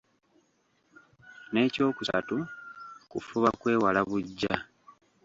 N’ekyokusatu 1.51 2.37
kufuba 3.11 3.49
kwewala 3.59 4.01
buggya. 4.09 4.55